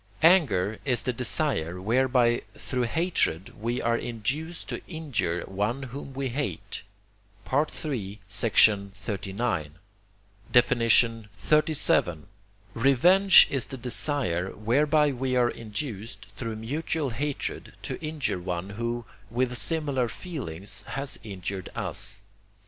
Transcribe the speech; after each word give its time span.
Anger 0.23 0.79
is 0.83 1.03
the 1.03 1.13
desire, 1.13 1.79
whereby 1.79 2.41
through 2.55 2.85
hatred 2.89 3.49
we 3.61 3.79
are 3.79 3.95
induced 3.95 4.67
to 4.69 4.81
injure 4.87 5.41
one 5.43 5.83
whom 5.83 6.15
we 6.15 6.29
hate, 6.29 6.81
III. 7.45 8.19
xxxix. 8.27 9.77
XXXVII. 10.49 12.21
Revenge 12.73 13.47
is 13.51 13.65
the 13.67 13.77
desire 13.77 14.49
whereby 14.55 15.11
we 15.11 15.35
are 15.35 15.51
induced, 15.51 16.25
through 16.35 16.55
mutual 16.55 17.11
hatred, 17.11 17.73
to 17.83 18.01
injure 18.03 18.39
one 18.39 18.71
who, 18.71 19.05
with 19.29 19.55
similar 19.55 20.07
feelings, 20.09 20.81
has 20.87 21.19
injured 21.23 21.69
us. 21.75 22.23